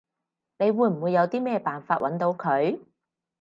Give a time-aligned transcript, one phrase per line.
[0.57, 2.79] 你會唔會有啲咩辦法搵到佢？